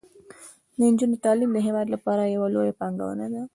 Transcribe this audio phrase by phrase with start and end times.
[0.77, 3.41] د نجونو تعلیم د هیواد لپاره یوه لویه پانګونه ده.